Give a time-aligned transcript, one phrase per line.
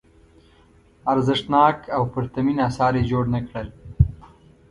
[1.11, 3.67] ارزښتناک او پرتمین اثار یې جوړ نه کړل.